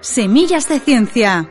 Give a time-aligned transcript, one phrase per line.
[0.00, 1.48] Semillas de Ciencia.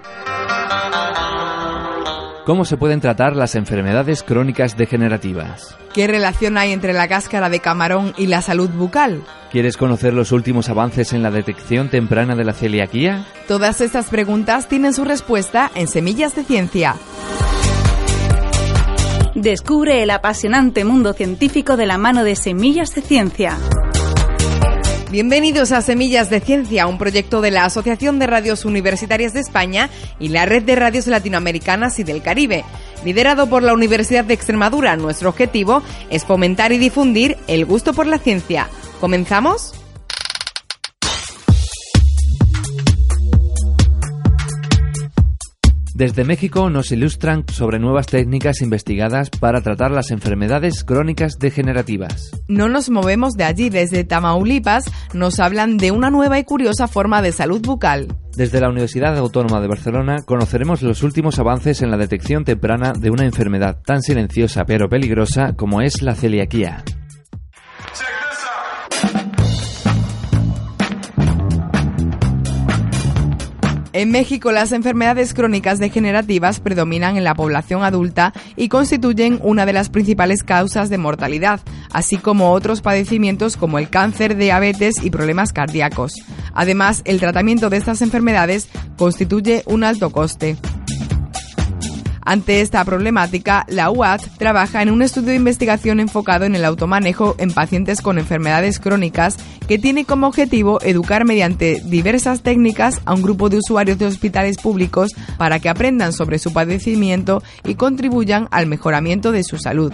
[2.46, 5.78] ¿Cómo se pueden tratar las enfermedades crónicas degenerativas?
[5.94, 9.24] ¿Qué relación hay entre la cáscara de camarón y la salud bucal?
[9.52, 13.26] ¿Quieres conocer los últimos avances en la detección temprana de la celiaquía?
[13.48, 16.96] Todas estas preguntas tienen su respuesta en Semillas de Ciencia.
[19.36, 23.58] Descubre el apasionante mundo científico de la mano de Semillas de Ciencia.
[25.12, 29.90] Bienvenidos a Semillas de Ciencia, un proyecto de la Asociación de Radios Universitarias de España
[30.22, 32.64] y la Red de Radios Latinoamericanas y del Caribe.
[33.04, 38.08] Liderado por la Universidad de Extremadura, nuestro objetivo es fomentar y difundir el gusto por
[38.08, 38.70] la ciencia.
[39.02, 39.81] ¿Comenzamos?
[46.02, 52.32] Desde México nos ilustran sobre nuevas técnicas investigadas para tratar las enfermedades crónicas degenerativas.
[52.48, 57.22] No nos movemos de allí, desde Tamaulipas nos hablan de una nueva y curiosa forma
[57.22, 58.08] de salud bucal.
[58.36, 63.12] Desde la Universidad Autónoma de Barcelona conoceremos los últimos avances en la detección temprana de
[63.12, 66.84] una enfermedad tan silenciosa pero peligrosa como es la celiaquía.
[73.94, 79.74] En México las enfermedades crónicas degenerativas predominan en la población adulta y constituyen una de
[79.74, 81.60] las principales causas de mortalidad,
[81.92, 86.14] así como otros padecimientos como el cáncer, diabetes y problemas cardíacos.
[86.54, 90.56] Además, el tratamiento de estas enfermedades constituye un alto coste.
[92.24, 97.36] Ante esta problemática, la UAT trabaja en un estudio de investigación enfocado en el automanejo
[97.40, 99.38] en pacientes con enfermedades crónicas
[99.68, 104.58] que tiene como objetivo educar mediante diversas técnicas a un grupo de usuarios de hospitales
[104.58, 109.92] públicos para que aprendan sobre su padecimiento y contribuyan al mejoramiento de su salud.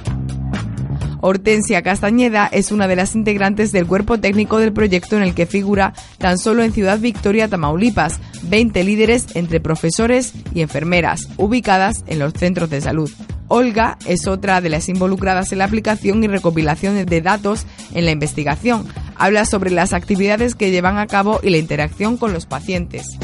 [1.21, 5.45] Hortensia Castañeda es una de las integrantes del cuerpo técnico del proyecto en el que
[5.45, 12.19] figura tan solo en Ciudad Victoria, Tamaulipas, 20 líderes entre profesores y enfermeras, ubicadas en
[12.19, 13.11] los centros de salud.
[13.47, 18.11] Olga es otra de las involucradas en la aplicación y recopilación de datos en la
[18.11, 18.85] investigación.
[19.15, 23.17] Habla sobre las actividades que llevan a cabo y la interacción con los pacientes.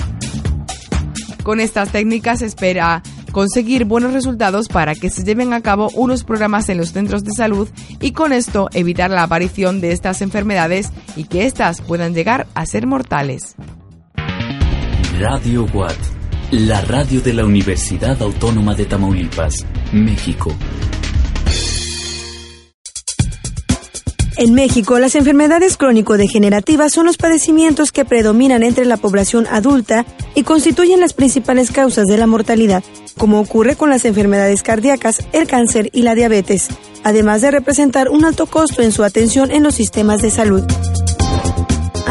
[1.44, 3.04] Con estas técnicas espera
[3.34, 7.32] conseguir buenos resultados para que se lleven a cabo unos programas en los centros de
[7.32, 7.68] salud
[8.00, 12.66] y con esto evitar la aparición de estas enfermedades y que éstas puedan llegar a
[12.66, 13.56] ser mortales.
[15.20, 15.98] Radio Watt,
[16.52, 20.56] la radio de la Universidad Autónoma de Tamaulipas, México.
[24.44, 30.06] En México, las enfermedades crónico-degenerativas son los padecimientos que predominan entre la población adulta
[30.36, 32.84] y constituyen las principales causas de la mortalidad,
[33.18, 36.68] como ocurre con las enfermedades cardíacas, el cáncer y la diabetes,
[37.06, 40.64] además de representar un alto costo en su atención en los sistemas de salud.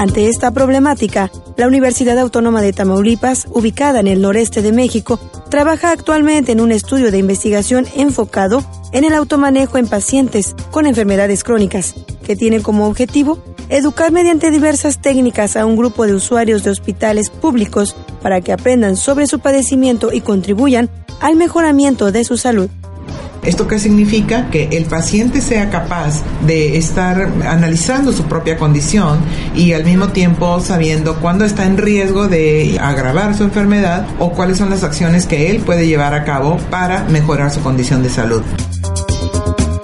[0.03, 5.93] Ante esta problemática, la Universidad Autónoma de Tamaulipas, ubicada en el noreste de México, trabaja
[5.93, 11.95] actualmente en un estudio de investigación enfocado en el automanejo en pacientes con enfermedades crónicas,
[12.27, 17.31] que tiene como objetivo educar mediante diversas técnicas a un grupo de usuarios de hospitales
[17.31, 22.69] públicos para que aprendan sobre su padecimiento y contribuyan al mejoramiento de su salud.
[23.45, 24.51] ¿Esto qué significa?
[24.51, 29.19] Que el paciente sea capaz de estar analizando su propia condición
[29.57, 34.59] y al mismo tiempo sabiendo cuándo está en riesgo de agravar su enfermedad o cuáles
[34.59, 38.43] son las acciones que él puede llevar a cabo para mejorar su condición de salud.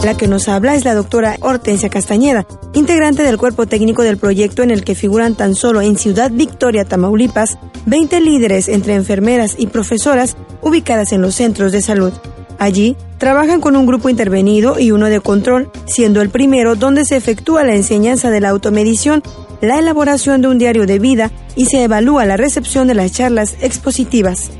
[0.04, 4.62] La que nos habla es la doctora Hortensia Castañeda, integrante del cuerpo técnico del proyecto
[4.62, 9.66] en el que figuran tan solo en Ciudad Victoria, Tamaulipas, 20 líderes entre enfermeras y
[9.66, 12.12] profesoras ubicadas en los centros de salud.
[12.58, 17.16] Allí, trabajan con un grupo intervenido y uno de control, siendo el primero donde se
[17.16, 19.22] efectúa la enseñanza de la automedición,
[19.60, 23.56] la elaboración de un diario de vida y se evalúa la recepción de las charlas
[23.60, 24.50] expositivas.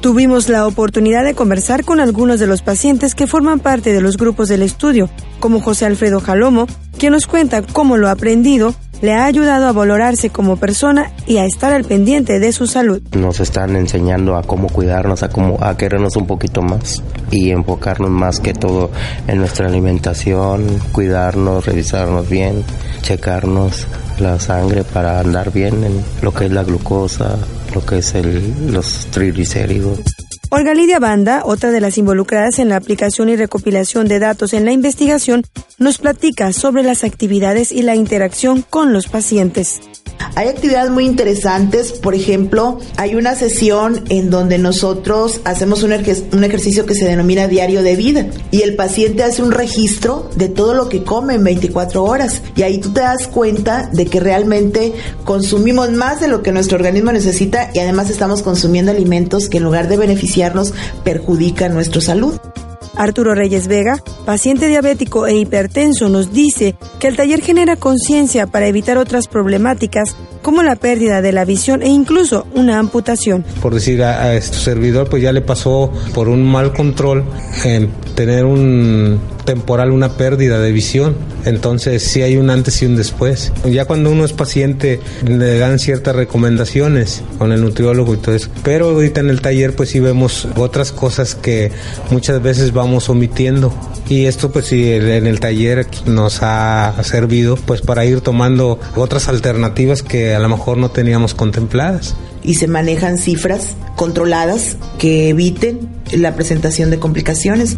[0.00, 4.16] Tuvimos la oportunidad de conversar con algunos de los pacientes que forman parte de los
[4.16, 5.08] grupos del estudio,
[5.38, 6.66] como José Alfredo Jalomo,
[6.98, 11.36] quien nos cuenta cómo lo ha aprendido le ha ayudado a valorarse como persona y
[11.36, 13.02] a estar al pendiente de su salud.
[13.12, 18.10] Nos están enseñando a cómo cuidarnos, a cómo a querernos un poquito más y enfocarnos
[18.10, 18.90] más que todo
[19.26, 22.64] en nuestra alimentación, cuidarnos, revisarnos bien,
[23.02, 23.86] checarnos
[24.20, 27.36] la sangre para andar bien en lo que es la glucosa,
[27.74, 30.00] lo que es el, los triglicéridos.
[30.54, 34.66] Olga Lidia Banda, otra de las involucradas en la aplicación y recopilación de datos en
[34.66, 35.44] la investigación,
[35.78, 39.80] nos platica sobre las actividades y la interacción con los pacientes.
[40.34, 46.44] Hay actividades muy interesantes, por ejemplo, hay una sesión en donde nosotros hacemos un, un,
[46.44, 50.72] ejercicio que se denomina diario de vida y el paciente hace un registro de todo
[50.72, 54.94] lo que come en 24 horas y ahí tú te das cuenta de que realmente
[55.24, 59.64] consumimos más de lo que nuestro organismo necesita y además estamos consumiendo alimentos que en
[59.64, 59.98] lugar de
[60.42, 60.74] beneficiarnos
[61.04, 62.38] perjudican nuestra salud.
[62.94, 68.66] Arturo Reyes Vega, paciente diabético e hipertenso, nos dice que el taller genera conciencia para
[68.66, 73.46] evitar otras problemáticas como la pérdida de la visión e incluso una amputación.
[73.62, 77.24] Por decir a, este servidor, pues ya le pasó por un mal control
[77.64, 81.16] en tener un temporal una pérdida de visión.
[81.44, 83.52] Entonces sí hay un antes y un después.
[83.64, 88.48] Ya cuando uno es paciente le dan ciertas recomendaciones con el nutriólogo y todo eso.
[88.62, 91.72] Pero ahorita en el taller pues sí vemos otras cosas que
[92.10, 93.72] muchas veces vamos omitiendo.
[94.08, 99.28] Y esto pues sí en el taller nos ha servido pues para ir tomando otras
[99.28, 102.14] alternativas que a lo mejor no teníamos contempladas.
[102.42, 107.76] Y se manejan cifras controladas que eviten la presentación de complicaciones.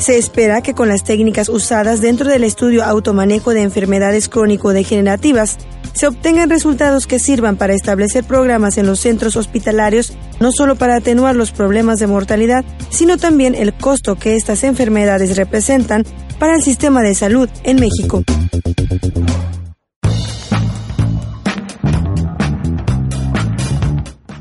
[0.00, 5.58] Se espera que con las técnicas usadas dentro del estudio automanejo de enfermedades crónico-degenerativas
[5.92, 10.96] se obtengan resultados que sirvan para establecer programas en los centros hospitalarios, no solo para
[10.96, 16.06] atenuar los problemas de mortalidad, sino también el costo que estas enfermedades representan
[16.38, 18.24] para el sistema de salud en México.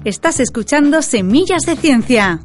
[0.06, 2.40] Estás escuchando Semillas de Ciencia.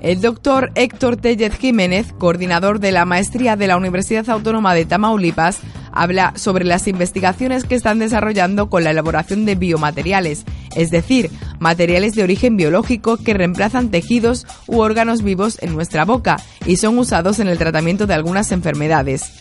[0.00, 5.58] El doctor Héctor Tellez Jiménez, coordinador de la maestría de la Universidad Autónoma de Tamaulipas,
[5.92, 10.44] habla sobre las investigaciones que están desarrollando con la elaboración de biomateriales,
[10.76, 16.36] es decir, materiales de origen biológico que reemplazan tejidos u órganos vivos en nuestra boca
[16.64, 19.32] y son usados en el tratamiento de algunas enfermedades.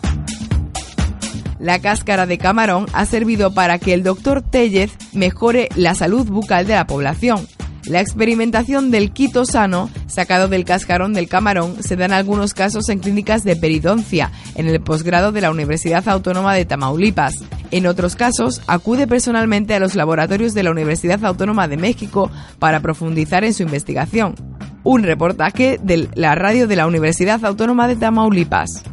[1.59, 6.65] La cáscara de camarón ha servido para que el doctor Tellez mejore la salud bucal
[6.65, 7.47] de la población.
[7.89, 12.89] La experimentación del quito sano, sacado del cascarón del camarón, se da en algunos casos
[12.89, 17.33] en clínicas de peridoncia, en el posgrado de la Universidad Autónoma de Tamaulipas.
[17.71, 22.29] En otros casos, acude personalmente a los laboratorios de la Universidad Autónoma de México
[22.59, 24.35] para profundizar en su investigación.
[24.83, 28.83] Un reportaje de la radio de la Universidad Autónoma de Tamaulipas.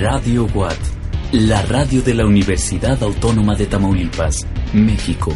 [0.00, 0.78] Radio Watt,
[1.32, 5.34] la radio de la Universidad Autónoma de Tamaulipas, México.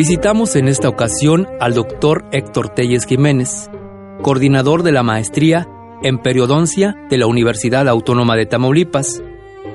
[0.00, 3.70] Visitamos en esta ocasión al doctor Héctor Telles Jiménez,
[4.22, 5.68] coordinador de la maestría
[6.02, 9.22] en periodoncia de la Universidad Autónoma de Tamaulipas.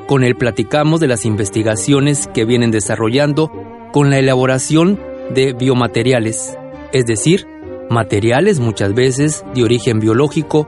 [0.07, 3.51] Con él platicamos de las investigaciones que vienen desarrollando
[3.93, 4.99] con la elaboración
[5.29, 6.57] de biomateriales,
[6.91, 7.45] es decir,
[7.91, 10.67] materiales muchas veces de origen biológico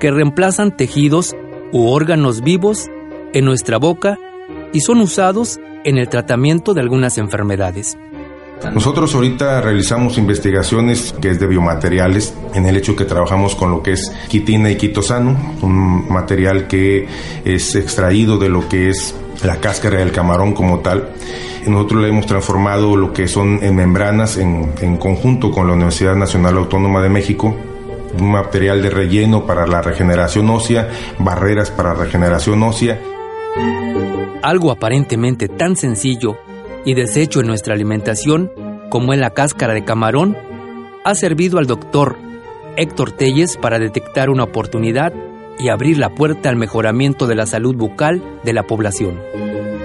[0.00, 1.34] que reemplazan tejidos
[1.72, 2.90] u órganos vivos
[3.32, 4.18] en nuestra boca
[4.74, 7.96] y son usados en el tratamiento de algunas enfermedades.
[8.74, 13.82] Nosotros ahorita realizamos investigaciones que es de biomateriales, en el hecho que trabajamos con lo
[13.82, 17.06] que es quitina y quitosano, un material que
[17.44, 21.10] es extraído de lo que es la cáscara del camarón como tal.
[21.66, 26.14] Nosotros le hemos transformado lo que son en membranas en, en conjunto con la Universidad
[26.14, 27.54] Nacional Autónoma de México,
[28.18, 30.88] un material de relleno para la regeneración ósea,
[31.18, 33.00] barreras para regeneración ósea.
[34.42, 36.36] Algo aparentemente tan sencillo
[36.84, 38.50] y desecho en nuestra alimentación,
[38.90, 40.36] como en la cáscara de camarón,
[41.04, 42.16] ha servido al doctor
[42.76, 45.12] Héctor Telles para detectar una oportunidad
[45.58, 49.20] y abrir la puerta al mejoramiento de la salud bucal de la población.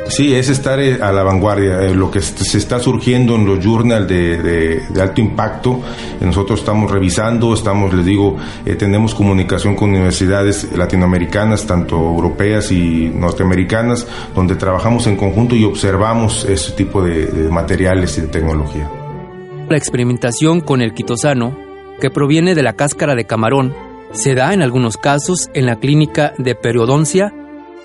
[0.10, 1.82] Sí, es estar eh, a la vanguardia.
[1.82, 5.82] Eh, lo que se está surgiendo en los journals de, alto impacto,
[6.20, 8.38] eh, nosotros estamos revisando, estamos, les digo,
[8.78, 16.46] tenemos comunicación con universidades latinoamericanas, tanto europeas y norteamericanas, donde trabajamos en conjunto y observamos
[16.46, 18.90] ese tipo de, de materiales y de tecnología.
[19.70, 21.58] La experimentación con el quitosano,
[22.00, 23.74] que proviene de la cáscara de camarón,
[24.12, 27.34] se da en algunos casos en la clínica de periodoncia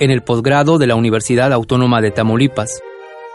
[0.03, 2.81] en el posgrado de la Universidad Autónoma de Tamaulipas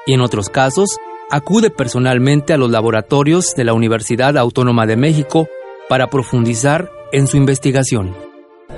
[0.05, 0.97] y en otros casos
[1.31, 5.47] acude personalmente a los laboratorios de la Universidad Autónoma de México
[5.87, 8.13] para profundizar en su investigación.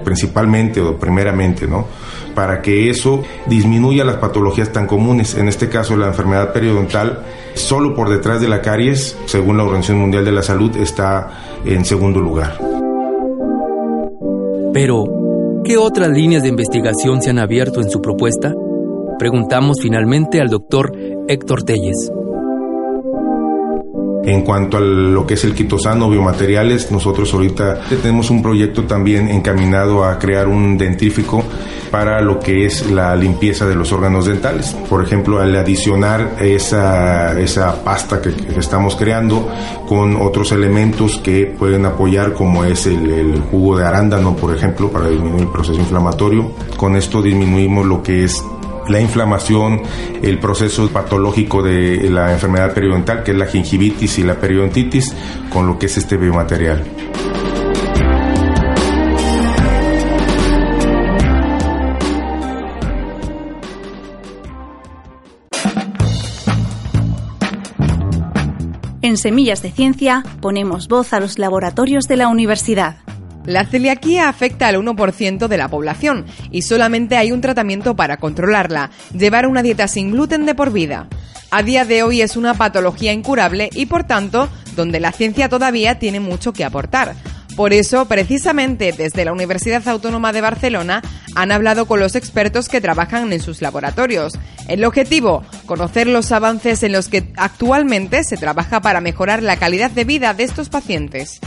[0.06, 1.88] principalmente o primeramente, ¿no?
[2.36, 7.96] Para que eso disminuya las patologías tan comunes, en este caso la enfermedad periodontal, solo
[7.96, 11.32] por detrás de la caries, según la Organización Mundial de la Salud, está
[11.66, 12.60] en segundo lugar.
[14.72, 15.06] Pero,
[15.64, 18.54] ¿qué otras líneas de investigación se han abierto en su propuesta?
[19.18, 20.92] Preguntamos finalmente al doctor
[21.28, 22.12] Héctor Telles.
[24.24, 29.30] En cuanto a lo que es el quitosano biomateriales, nosotros ahorita tenemos un proyecto también
[29.30, 31.44] encaminado a crear un dentífrico
[31.90, 34.76] para lo que es la limpieza de los órganos dentales.
[34.90, 39.50] Por ejemplo, al adicionar esa, esa pasta que, estamos creando
[39.88, 45.10] con otros elementos que pueden apoyar, como es el jugo de arándano, por ejemplo, para
[45.10, 46.52] disminuir el proceso inflamatorio.
[46.78, 48.44] Con esto disminuimos lo que es
[48.90, 49.82] la inflamación,
[50.22, 55.16] el proceso patológico de la enfermedad periodontal, que es la gingivitis y la periodontitis,
[55.52, 56.84] con lo que es este biomaterial.
[69.02, 72.98] En Semillas de Ciencia ponemos voz a los laboratorios de la universidad.
[73.50, 78.92] La celiaquía afecta al 1% de la población y solamente hay un tratamiento para controlarla,
[79.12, 81.08] llevar una dieta sin gluten de por vida.
[81.50, 85.98] A día de hoy es una patología incurable y por tanto donde la ciencia todavía
[85.98, 87.16] tiene mucho que aportar.
[87.56, 91.02] Por eso, precisamente desde la Universidad Autónoma de Barcelona
[91.34, 94.34] han hablado con los expertos que trabajan en sus laboratorios.
[94.68, 99.90] El objetivo, conocer los avances en los que actualmente se trabaja para mejorar la calidad
[99.90, 101.42] de vida de estos pacientes.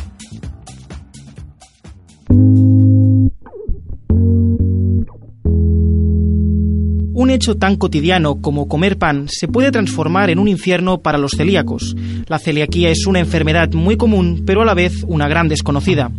[7.33, 11.95] Hecho tan cotidiano como comer pan se puede transformar en un infierno para los celíacos.
[12.29, 16.11] La celiaquía es una enfermedad muy común, pero a la vez una gran desconocida.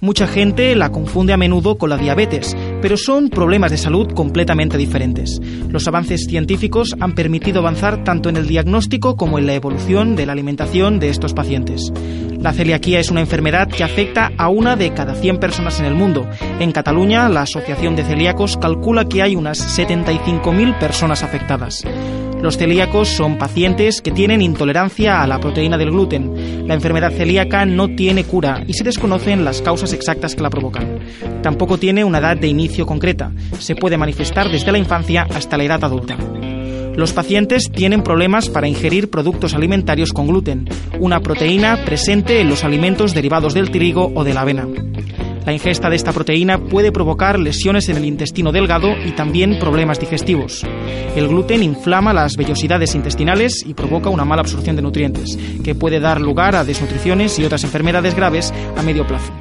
[0.00, 4.76] Mucha gente la confunde a menudo con la diabetes, pero son problemas de salud completamente
[4.76, 5.40] diferentes.
[5.70, 10.26] Los avances científicos han permitido avanzar tanto en el diagnóstico como en la evolución de
[10.26, 11.92] la alimentación de estos pacientes.
[12.42, 15.94] La celiaquía es una enfermedad que afecta a una de cada 100 personas en el
[15.94, 16.28] mundo.
[16.58, 21.84] En Cataluña, la Asociación de Celíacos calcula que hay unas 75.000 personas afectadas.
[22.42, 26.66] Los celíacos son pacientes que tienen intolerancia a la proteína del gluten.
[26.66, 30.98] La enfermedad celíaca no tiene cura y se desconocen las causas exactas que la provocan.
[31.42, 33.30] Tampoco tiene una edad de inicio concreta.
[33.60, 36.16] Se puede manifestar desde la infancia hasta la edad adulta.
[36.96, 40.68] Los pacientes tienen problemas para ingerir productos alimentarios con gluten,
[41.00, 44.68] una proteína presente en los alimentos derivados del trigo o de la avena.
[45.46, 49.98] La ingesta de esta proteína puede provocar lesiones en el intestino delgado y también problemas
[49.98, 50.64] digestivos.
[51.16, 55.98] El gluten inflama las vellosidades intestinales y provoca una mala absorción de nutrientes, que puede
[55.98, 59.32] dar lugar a desnutriciones y otras enfermedades graves a medio plazo.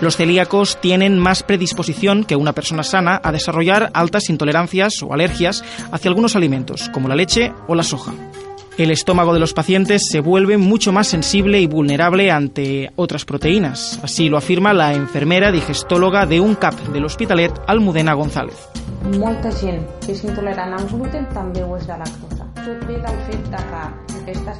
[0.00, 5.64] Los celíacos tienen más predisposición que una persona sana a desarrollar altas intolerancias o alergias
[5.90, 8.12] hacia algunos alimentos, como la leche o la soja.
[8.78, 13.98] El estómago de los pacientes se vuelve mucho más sensible y vulnerable ante otras proteínas.
[14.04, 18.54] Así lo afirma la enfermera digestóloga de un CAP del Hospitalet, Almudena González.
[20.06, 20.14] Que
[20.92, 21.26] gluten
[21.98, 22.47] lactosa.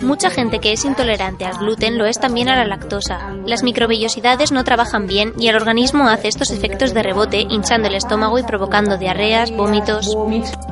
[0.01, 3.35] Mucha gente que es intolerante al gluten lo es también a la lactosa.
[3.47, 7.95] Las microvellosidades no trabajan bien y el organismo hace estos efectos de rebote, hinchando el
[7.95, 10.17] estómago y provocando diarreas, vómitos.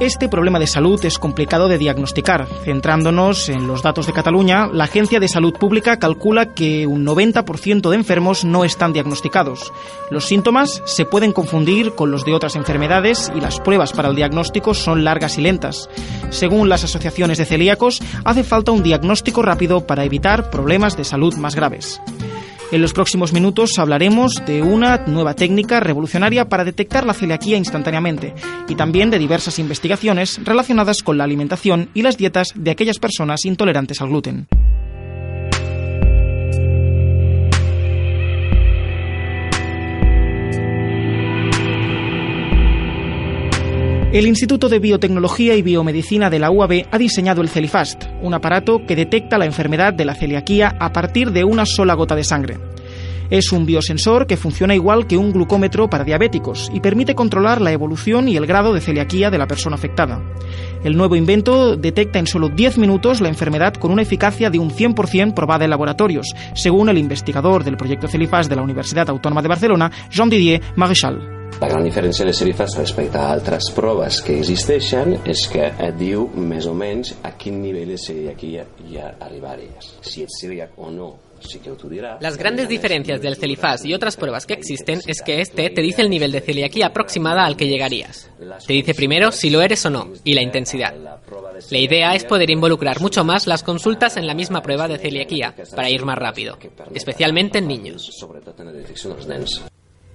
[0.00, 2.46] Este problema de salud es complicado de diagnosticar.
[2.64, 7.90] Centrándonos en los datos de Cataluña, la Agencia de Salud Pública calcula que un 90%
[7.90, 9.72] de enfermos no están diagnosticados.
[10.10, 14.16] Los síntomas se pueden confundir con los de otras enfermedades y las pruebas para el
[14.16, 15.90] diagnóstico son largas y lentas.
[16.30, 21.34] Según las asociaciones de celíacos, hace falta un diagnóstico rápido para evitar problemas de salud
[21.36, 22.00] más graves.
[22.72, 28.34] En los próximos minutos hablaremos de una nueva técnica revolucionaria para detectar la celiaquía instantáneamente
[28.68, 33.46] y también de diversas investigaciones relacionadas con la alimentación y las dietas de aquellas personas
[33.46, 34.46] intolerantes al gluten.
[44.12, 48.86] El Instituto de Biotecnología y Biomedicina de la UAB ha diseñado el Celifast, un aparato
[48.86, 52.56] que detecta la enfermedad de la celiaquía a partir de una sola gota de sangre.
[53.30, 57.72] Es un biosensor que funciona igual que un glucómetro para diabéticos y permite controlar la
[57.72, 60.22] evolución y el grado de celiaquía de la persona afectada.
[60.84, 64.70] El nuevo invento detecta en solo 10 minutos la enfermedad con una eficacia de un
[64.70, 69.48] 100% probada en laboratorios, según el investigador del proyecto Celifast de la Universidad Autónoma de
[69.48, 71.35] Barcelona, Jean-Didier Maréchal.
[71.60, 76.26] La gran diferència de Serifas respecte a altres proves que existeixen és que et diu
[76.36, 81.14] més o menys a quin nivell de celiaquia ja arribaries, si ets celíac o no
[82.20, 86.02] Las grandes diferencias del Celifas y otras pruebas que existen es que este te dice
[86.02, 88.30] el nivel de celiaquía aproximada al que llegarías.
[88.66, 90.94] Te dice primero si lo eres o no y la intensidad.
[91.70, 95.54] La idea es poder involucrar mucho más las consultas en la misma prueba de celiaquía
[95.74, 96.58] para ir más rápido,
[96.94, 98.10] especialmente en niños.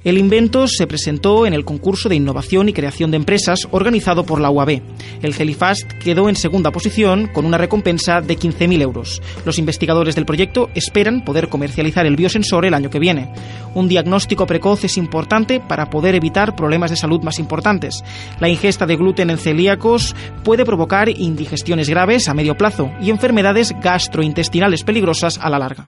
[0.03, 4.41] El invento se presentó en el concurso de innovación y creación de empresas organizado por
[4.41, 4.81] la UAB.
[5.21, 9.21] El Celifast quedó en segunda posición con una recompensa de 15.000 euros.
[9.45, 13.31] Los investigadores del proyecto esperan poder comercializar el biosensor el año que viene.
[13.75, 18.03] Un diagnóstico precoz es importante para poder evitar problemas de salud más importantes.
[18.39, 23.75] La ingesta de gluten en celíacos puede provocar indigestiones graves a medio plazo y enfermedades
[23.79, 25.87] gastrointestinales peligrosas a la larga.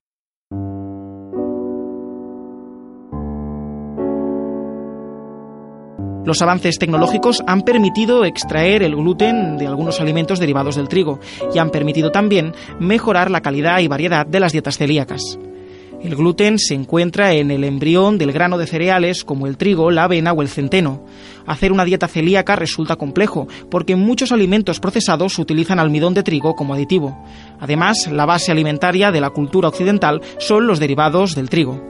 [6.25, 11.19] Los avances tecnológicos han permitido extraer el gluten de algunos alimentos derivados del trigo
[11.53, 15.37] y han permitido también mejorar la calidad y variedad de las dietas celíacas.
[16.03, 20.03] El gluten se encuentra en el embrión del grano de cereales como el trigo, la
[20.03, 21.05] avena o el centeno.
[21.45, 26.73] Hacer una dieta celíaca resulta complejo porque muchos alimentos procesados utilizan almidón de trigo como
[26.73, 27.17] aditivo.
[27.59, 31.81] Además, la base alimentaria de la cultura occidental son los derivados del trigo.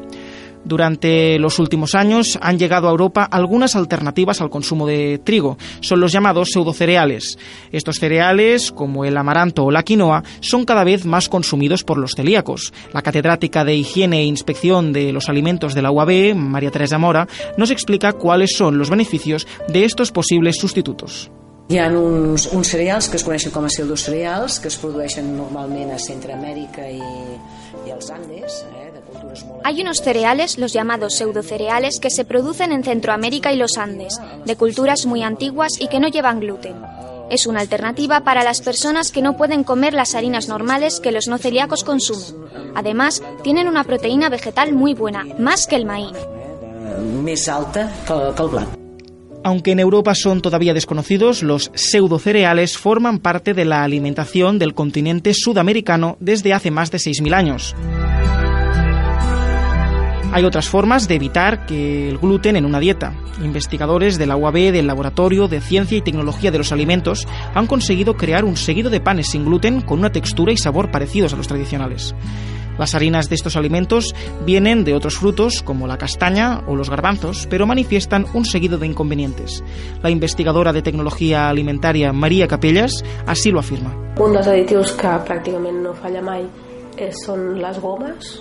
[0.65, 5.57] Durante los últimos años han llegado a Europa algunas alternativas al consumo de trigo.
[5.81, 7.37] Son los llamados pseudocereales.
[7.71, 12.13] Estos cereales, como el amaranto o la quinoa, son cada vez más consumidos por los
[12.15, 12.73] celíacos.
[12.93, 17.27] La catedrática de Higiene e Inspección de los Alimentos de la UAB, María Teresa Mora,
[17.57, 21.29] nos explica cuáles son los beneficios de estos posibles sustitutos.
[21.69, 25.93] Hi ha uns, uns cereals que es coneixen com a pseudocereals que es produeixen normalment
[25.95, 26.99] a Centroamèrica i,
[27.93, 29.01] als Andes, eh, de.
[29.63, 34.55] Hay unos cereales, los llamados pseudocereales, que se producen en Centroamérica y los Andes, de
[34.55, 36.75] culturas muy antiguas y que no llevan gluten.
[37.29, 41.27] Es una alternativa para las personas que no pueden comer las harinas normales que los
[41.27, 42.45] no celíacos consumen.
[42.75, 46.17] Además, tienen una proteína vegetal muy buena, más que el maíz.
[47.23, 48.82] més alta que, que el blanc.
[49.43, 55.33] Aunque en Europa son todavía desconocidos, los pseudocereales forman parte de la alimentación del continente
[55.33, 57.75] sudamericano desde hace más de 6.000 años.
[60.31, 63.13] Hay otras formas de evitar que el gluten en una dieta.
[63.43, 68.15] Investigadores de la UAB del Laboratorio de Ciencia y Tecnología de los Alimentos han conseguido
[68.15, 71.47] crear un seguido de panes sin gluten con una textura y sabor parecidos a los
[71.47, 72.15] tradicionales.
[72.77, 77.47] Las harinas de estos alimentos vienen de otros frutos como la castaña o los garbanzos,
[77.49, 79.63] pero manifiestan un seguido de inconvenientes.
[80.01, 83.95] La investigadora de tecnología alimentaria María Capellas así lo afirma.
[84.19, 86.43] Un dels que pràcticament no falla mai
[86.97, 88.33] eh, són les gomes,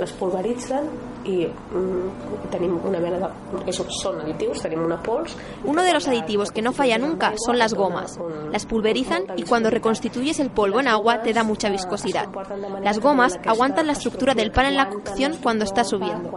[0.00, 0.88] les pulveritzen
[1.24, 3.64] i mm, tenim una mena de...
[3.66, 5.36] que són, són additius, tenim una pols...
[5.64, 8.18] Uno de los aditivos que no falla nunca son las gomas.
[8.52, 12.28] Las pulverizan y cuando reconstituyes el polvo en agua te da mucha viscosidad.
[12.82, 16.30] Las gomas aguantan la estructura del pan en la cocción cuando está subiendo.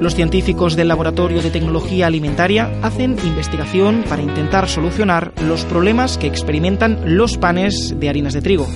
[0.00, 6.28] Los científicos del Laboratorio de Tecnología Alimentaria hacen investigación para intentar solucionar los problemas que
[6.28, 8.68] experimentan los panes de harinas de trigo.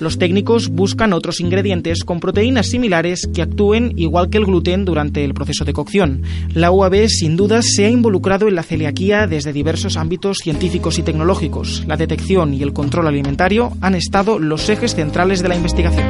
[0.00, 5.24] Los técnicos buscan otros ingredientes con proteínas similares que actúen igual que el gluten durante
[5.24, 6.22] el proceso de cocción.
[6.54, 11.02] La UAB sin duda se ha involucrado en la celiaquía desde diversos ámbitos científicos y
[11.02, 11.84] tecnológicos.
[11.86, 16.06] La detección y el control alimentario han estado los ejes centrales de la investigación.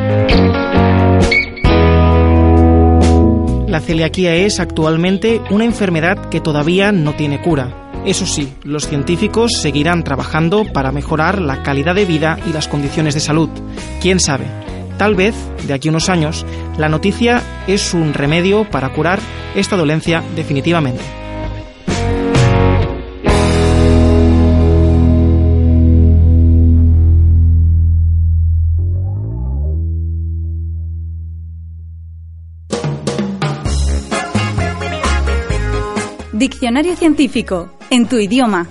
[3.69, 7.88] La celiaquía es actualmente una enfermedad que todavía no tiene cura.
[8.05, 13.15] Eso sí, los científicos seguirán trabajando para mejorar la calidad de vida y las condiciones
[13.15, 13.51] de salud.
[14.01, 14.47] ¿Quién sabe?
[14.97, 15.35] Tal vez,
[15.67, 16.45] de aquí a unos años,
[16.77, 19.21] la noticia es un remedio para curar
[19.55, 21.03] esta dolencia definitivamente.
[36.59, 38.67] Diccionario científico, en tu idioma.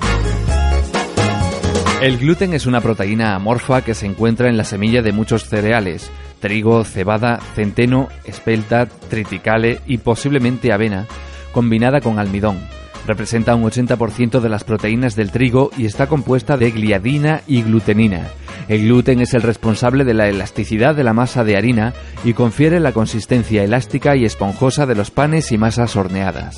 [2.02, 6.12] El gluten es una proteína amorfa que se encuentra en la semilla de muchos cereales,
[6.42, 11.06] trigo, cebada, centeno, espelta, triticale y posiblemente avena,
[11.54, 12.60] combinada con almidón.
[13.08, 18.28] Representa un 80% de las proteínas del trigo y está compuesta de gliadina y glutenina.
[18.68, 21.94] El gluten es el responsable de la elasticidad de la masa de harina
[22.26, 26.58] y confiere la consistencia elástica y esponjosa de los panes y masas horneadas.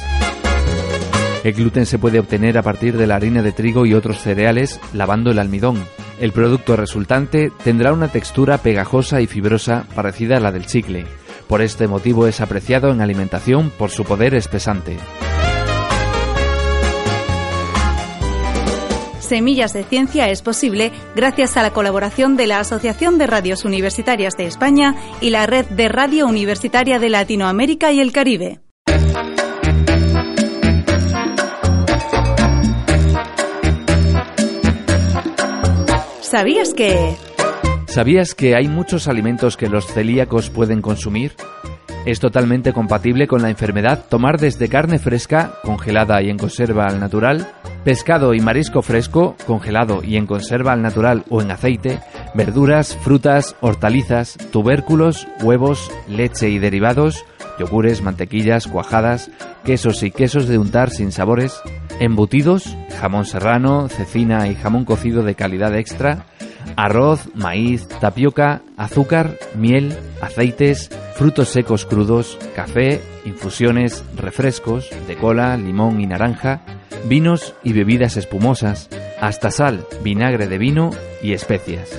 [1.43, 4.80] El gluten se puede obtener a partir de la harina de trigo y otros cereales
[4.93, 5.82] lavando el almidón.
[6.19, 11.06] El producto resultante tendrá una textura pegajosa y fibrosa parecida a la del chicle.
[11.47, 14.97] Por este motivo es apreciado en alimentación por su poder espesante.
[19.19, 24.36] Semillas de Ciencia es posible gracias a la colaboración de la Asociación de Radios Universitarias
[24.36, 28.60] de España y la Red de Radio Universitaria de Latinoamérica y el Caribe.
[36.30, 37.15] ¿Sabías que...
[37.88, 41.34] ¿Sabías que hay muchos alimentos que los celíacos pueden consumir?
[42.06, 47.00] Es totalmente compatible con la enfermedad tomar desde carne fresca, congelada y en conserva al
[47.00, 47.52] natural,
[47.84, 52.00] pescado y marisco fresco, congelado y en conserva al natural o en aceite,
[52.36, 57.26] verduras, frutas, hortalizas, tubérculos, huevos, leche y derivados,
[57.60, 59.32] yogures, mantequillas, cuajadas,
[59.63, 61.60] quesos y quesos de untar sin sabores,
[62.00, 66.26] embutidos, jamón serrano, cecina y jamón cocido de calidad extra,
[66.76, 76.02] arroz, maíz, tapioca, azúcar, miel, aceites, frutos secos crudos, café, infusiones, refrescos de cola, limón
[76.02, 76.62] y naranja,
[77.06, 81.98] vinos y bebidas espumosas, hasta sal, vinagre de vino y especias.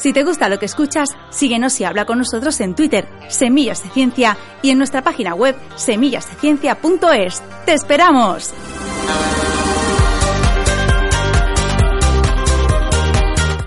[0.00, 3.90] Si te gusta lo que escuchas, síguenos y habla con nosotros en Twitter, Semillas de
[3.90, 7.42] Ciencia, y en nuestra página web, semillasdeciencia.es.
[7.66, 8.54] ¡Te esperamos!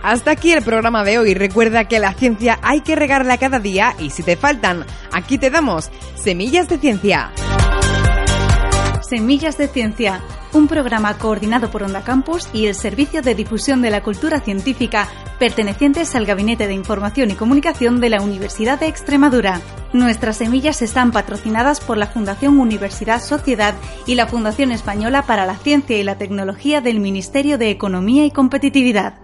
[0.01, 1.35] Hasta aquí el programa de hoy.
[1.35, 5.51] Recuerda que la ciencia hay que regarla cada día y si te faltan, aquí te
[5.51, 7.31] damos Semillas de Ciencia.
[9.07, 10.19] Semillas de Ciencia,
[10.53, 15.07] un programa coordinado por Onda Campus y el Servicio de Difusión de la Cultura Científica,
[15.39, 19.61] pertenecientes al Gabinete de Información y Comunicación de la Universidad de Extremadura.
[19.93, 25.55] Nuestras semillas están patrocinadas por la Fundación Universidad Sociedad y la Fundación Española para la
[25.55, 29.15] Ciencia y la Tecnología del Ministerio de Economía y Competitividad.